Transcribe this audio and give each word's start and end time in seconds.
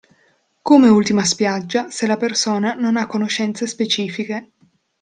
Come 0.63 0.87
ultima 0.89 1.23
spiaggia 1.23 1.91
se 1.91 2.07
la 2.07 2.17
persona 2.17 2.73
non 2.73 2.97
ha 2.97 3.05
conoscenze 3.05 3.67
specifiche. 3.67 4.53